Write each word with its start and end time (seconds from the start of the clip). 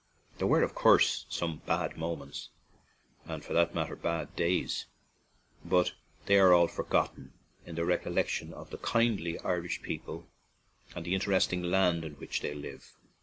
There 0.39 0.47
were, 0.47 0.63
of 0.63 0.73
course, 0.73 1.27
some 1.29 1.61
bad 1.67 1.95
moments, 1.95 2.49
and 3.27 3.45
for 3.45 3.53
that 3.53 3.75
matter, 3.75 3.95
bad 3.95 4.35
days; 4.35 4.87
but 5.63 5.91
they 6.25 6.39
are 6.39 6.53
all 6.53 6.67
forgotten 6.67 7.33
in 7.67 7.75
the 7.75 7.85
recollection 7.85 8.51
of 8.51 8.71
the 8.71 8.79
kind 8.79 9.23
ly 9.23 9.37
Irish 9.45 9.83
people 9.83 10.27
and 10.95 11.05
the 11.05 11.13
interesting 11.13 11.61
land 11.61 12.03
in 12.03 12.13
which 12.13 12.41
they 12.41 12.55
live. 12.55 12.95